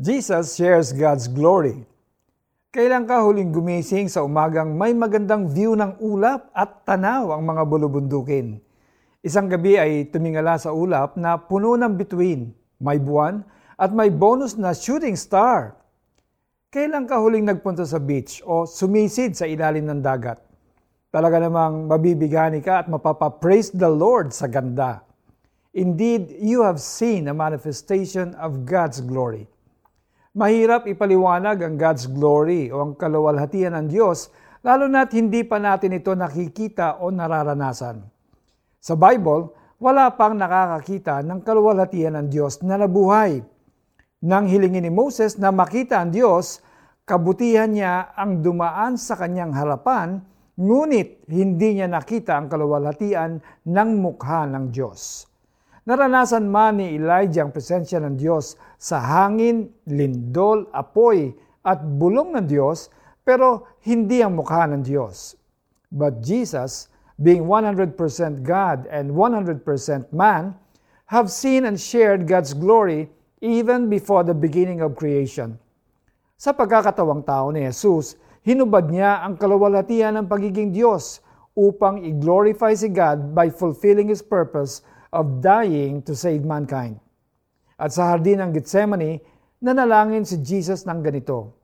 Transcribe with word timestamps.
Jesus 0.00 0.56
shares 0.56 0.96
God's 0.96 1.28
glory. 1.28 1.84
Kailan 2.72 3.04
ka 3.04 3.20
huling 3.20 3.52
gumising 3.52 4.08
sa 4.08 4.24
umagang 4.24 4.72
may 4.72 4.96
magandang 4.96 5.52
view 5.52 5.76
ng 5.76 6.00
ulap 6.00 6.48
at 6.56 6.88
tanaw 6.88 7.36
ang 7.36 7.44
mga 7.44 7.68
bulubundukin? 7.68 8.64
Isang 9.20 9.52
gabi 9.52 9.76
ay 9.76 10.08
tumingala 10.08 10.56
sa 10.56 10.72
ulap 10.72 11.20
na 11.20 11.36
puno 11.36 11.76
ng 11.76 12.00
bituin, 12.00 12.48
may 12.80 12.96
buwan, 12.96 13.44
at 13.76 13.92
may 13.92 14.08
bonus 14.08 14.56
na 14.56 14.72
shooting 14.72 15.20
star. 15.20 15.76
Kailan 16.72 17.04
ka 17.04 17.20
huling 17.20 17.44
nagpunta 17.44 17.84
sa 17.84 18.00
beach 18.00 18.40
o 18.48 18.64
sumisid 18.64 19.36
sa 19.36 19.44
ilalim 19.44 19.84
ng 19.84 20.00
dagat? 20.00 20.40
Talaga 21.12 21.44
namang 21.44 21.92
mabibigani 21.92 22.64
ka 22.64 22.80
at 22.80 22.88
mapapapraise 22.88 23.68
the 23.76 23.92
Lord 23.92 24.32
sa 24.32 24.48
ganda. 24.48 25.04
Indeed, 25.76 26.40
you 26.40 26.64
have 26.64 26.80
seen 26.80 27.28
a 27.28 27.36
manifestation 27.36 28.32
of 28.40 28.64
God's 28.64 29.04
glory. 29.04 29.44
Mahirap 30.30 30.86
ipaliwanag 30.86 31.58
ang 31.58 31.74
God's 31.74 32.06
glory 32.06 32.70
o 32.70 32.78
ang 32.86 32.94
kaluwalhatian 32.94 33.74
ng 33.74 33.86
Diyos, 33.90 34.30
lalo 34.62 34.86
na't 34.86 35.10
hindi 35.10 35.42
pa 35.42 35.58
natin 35.58 35.90
ito 35.90 36.14
nakikita 36.14 37.02
o 37.02 37.10
nararanasan. 37.10 37.98
Sa 38.78 38.94
Bible, 38.94 39.50
wala 39.82 40.14
pang 40.14 40.38
nakakakita 40.38 41.26
ng 41.26 41.42
kaluwalhatian 41.42 42.14
ng 42.14 42.26
Diyos 42.30 42.62
na 42.62 42.78
nabuhay. 42.78 43.42
Nang 44.22 44.46
hilingin 44.46 44.86
ni 44.86 44.92
Moses 44.94 45.34
na 45.34 45.50
makita 45.50 45.98
ang 45.98 46.14
Diyos, 46.14 46.62
kabutihan 47.02 47.66
niya 47.66 48.14
ang 48.14 48.38
dumaan 48.38 49.02
sa 49.02 49.18
kanyang 49.18 49.50
harapan, 49.50 50.22
ngunit 50.54 51.26
hindi 51.26 51.82
niya 51.82 51.90
nakita 51.90 52.38
ang 52.38 52.46
kaluwalhatian 52.46 53.42
ng 53.66 53.90
mukha 53.98 54.46
ng 54.46 54.70
Diyos. 54.70 55.29
Naranasan 55.90 56.46
man 56.46 56.78
ni 56.78 56.94
Elijah 56.94 57.42
ang 57.42 57.50
presensya 57.50 57.98
ng 57.98 58.14
Diyos 58.14 58.54
sa 58.78 59.02
hangin, 59.02 59.74
lindol, 59.90 60.70
apoy 60.70 61.34
at 61.66 61.82
bulong 61.82 62.30
ng 62.38 62.46
Diyos 62.46 62.94
pero 63.26 63.66
hindi 63.82 64.22
ang 64.22 64.38
mukha 64.38 64.70
ng 64.70 64.86
Diyos. 64.86 65.34
But 65.90 66.22
Jesus, 66.22 66.86
being 67.18 67.50
100% 67.50 67.98
God 68.46 68.86
and 68.86 69.10
100% 69.18 69.66
man, 70.14 70.54
have 71.10 71.26
seen 71.26 71.66
and 71.66 71.74
shared 71.74 72.30
God's 72.30 72.54
glory 72.54 73.10
even 73.42 73.90
before 73.90 74.22
the 74.22 74.30
beginning 74.30 74.86
of 74.86 74.94
creation. 74.94 75.58
Sa 76.38 76.54
pagkakatawang 76.54 77.26
tao 77.26 77.50
ni 77.50 77.66
Jesus, 77.66 78.14
hinubad 78.46 78.94
niya 78.94 79.26
ang 79.26 79.34
kalawalatian 79.34 80.22
ng 80.22 80.30
pagiging 80.30 80.70
Diyos 80.70 81.18
upang 81.58 81.98
i-glorify 82.06 82.78
si 82.78 82.86
God 82.86 83.34
by 83.34 83.50
fulfilling 83.50 84.06
His 84.06 84.22
purpose 84.22 84.86
of 85.10 85.42
dying 85.42 86.02
to 86.06 86.14
save 86.14 86.46
mankind. 86.46 86.98
At 87.80 87.94
sa 87.94 88.14
hardin 88.14 88.42
ng 88.44 88.50
Gethsemane, 88.54 89.22
nanalangin 89.62 90.22
si 90.22 90.38
Jesus 90.42 90.86
ng 90.86 91.00
ganito, 91.02 91.56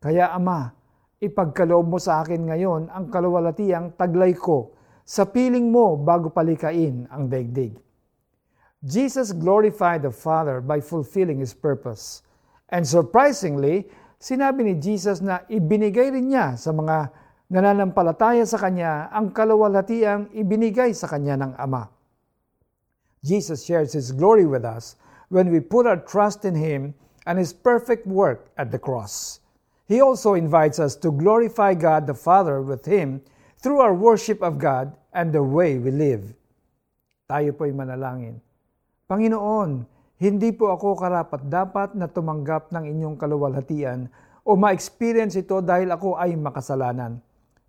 Kaya 0.00 0.32
Ama, 0.32 0.70
ipagkaloob 1.18 1.96
mo 1.96 1.98
sa 1.98 2.20
akin 2.20 2.46
ngayon 2.48 2.92
ang 2.92 3.08
kaluwalatiang 3.08 3.96
taglay 3.96 4.36
ko 4.36 4.76
sa 5.06 5.24
piling 5.26 5.70
mo 5.70 5.96
bago 5.96 6.30
palikain 6.30 7.08
ang 7.10 7.26
daigdig. 7.26 7.74
Jesus 8.86 9.32
glorified 9.34 10.04
the 10.04 10.12
Father 10.12 10.62
by 10.62 10.78
fulfilling 10.78 11.40
His 11.40 11.56
purpose. 11.56 12.22
And 12.70 12.86
surprisingly, 12.86 13.88
sinabi 14.22 14.66
ni 14.66 14.74
Jesus 14.78 15.18
na 15.24 15.42
ibinigay 15.50 16.14
rin 16.14 16.30
niya 16.30 16.54
sa 16.54 16.70
mga 16.70 17.10
nananampalataya 17.50 18.46
sa 18.46 18.58
Kanya 18.58 19.10
ang 19.10 19.30
kaluwalhatiang 19.34 20.30
ibinigay 20.34 20.94
sa 20.94 21.10
Kanya 21.10 21.38
ng 21.40 21.52
Ama. 21.58 21.95
Jesus 23.26 23.66
shares 23.66 23.90
His 23.92 24.14
glory 24.14 24.46
with 24.46 24.62
us 24.62 24.94
when 25.28 25.50
we 25.50 25.58
put 25.58 25.90
our 25.90 25.98
trust 25.98 26.46
in 26.46 26.54
Him 26.54 26.94
and 27.26 27.42
His 27.42 27.50
perfect 27.50 28.06
work 28.06 28.54
at 28.54 28.70
the 28.70 28.78
cross. 28.78 29.42
He 29.90 29.98
also 29.98 30.38
invites 30.38 30.78
us 30.78 30.94
to 31.02 31.10
glorify 31.10 31.74
God 31.74 32.06
the 32.06 32.14
Father 32.14 32.62
with 32.62 32.86
Him 32.86 33.22
through 33.58 33.82
our 33.82 33.94
worship 33.94 34.42
of 34.42 34.62
God 34.62 34.94
and 35.10 35.34
the 35.34 35.42
way 35.42 35.78
we 35.82 35.90
live. 35.90 36.30
Tayo 37.26 37.50
po'y 37.50 37.74
manalangin. 37.74 38.38
Panginoon, 39.10 39.82
hindi 40.22 40.54
po 40.54 40.70
ako 40.70 40.94
karapat-dapat 40.94 41.98
na 41.98 42.06
tumanggap 42.06 42.70
ng 42.70 42.86
inyong 42.86 43.16
kaluwalhatian 43.18 44.06
o 44.46 44.54
ma-experience 44.54 45.34
ito 45.34 45.58
dahil 45.58 45.90
ako 45.90 46.14
ay 46.14 46.38
makasalanan. 46.38 47.18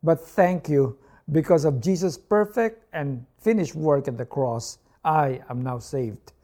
But 0.05 0.21
thank 0.21 0.69
you 0.69 0.97
because 1.25 1.65
of 1.65 1.81
Jesus' 1.81 2.17
perfect 2.17 2.85
and 2.93 3.25
finished 3.41 3.73
work 3.73 4.05
at 4.05 4.21
the 4.21 4.29
cross. 4.29 4.77
I 5.07 5.39
am 5.47 5.63
now 5.63 5.79
saved. 5.79 6.35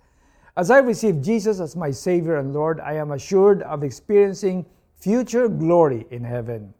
As 0.56 0.72
I 0.72 0.80
receive 0.80 1.20
Jesus 1.20 1.60
as 1.60 1.76
my 1.76 1.92
Savior 1.92 2.40
and 2.40 2.56
Lord, 2.56 2.80
I 2.80 2.96
am 2.96 3.12
assured 3.12 3.60
of 3.68 3.84
experiencing 3.84 4.64
future 4.96 5.52
glory 5.52 6.08
in 6.16 6.24
heaven. 6.24 6.72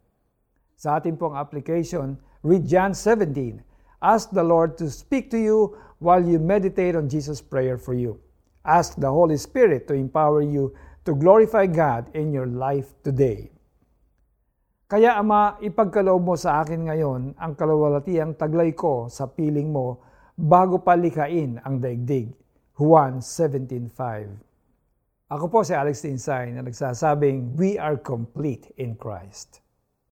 Sa 0.80 0.96
ating 0.96 1.20
pong 1.20 1.36
application, 1.36 2.16
read 2.40 2.64
John 2.64 2.96
17. 2.96 3.60
Ask 4.00 4.32
the 4.32 4.40
Lord 4.40 4.80
to 4.80 4.88
speak 4.88 5.28
to 5.36 5.38
you 5.38 5.76
while 6.00 6.24
you 6.24 6.40
meditate 6.40 6.96
on 6.96 7.12
Jesus' 7.12 7.44
prayer 7.44 7.76
for 7.76 7.92
you. 7.92 8.16
Ask 8.64 8.96
the 8.96 9.12
Holy 9.12 9.36
Spirit 9.36 9.84
to 9.92 9.94
empower 9.94 10.40
you 10.40 10.72
to 11.04 11.12
glorify 11.12 11.68
God 11.68 12.08
in 12.16 12.32
your 12.32 12.48
life 12.48 12.96
today. 13.04 13.52
Kaya 14.88 15.20
Ama, 15.20 15.60
ipagkaloob 15.60 16.22
mo 16.24 16.36
sa 16.38 16.64
akin 16.64 16.88
ngayon 16.88 17.36
ang 17.36 17.52
kalawalatiang 17.52 18.40
taglay 18.40 18.72
ko 18.72 19.10
sa 19.12 19.28
piling 19.28 19.68
mo 19.68 20.13
bago 20.34 20.82
palikain 20.82 21.62
ang 21.64 21.80
daigdig. 21.80 22.28
Juan 22.76 23.22
17.5 23.22 25.32
Ako 25.32 25.48
po 25.48 25.64
si 25.64 25.72
Alex 25.72 26.04
Tinsay 26.04 26.52
na 26.52 26.60
nagsasabing, 26.60 27.56
We 27.56 27.80
are 27.80 27.96
complete 27.96 28.68
in 28.76 28.92
Christ. 28.98 29.63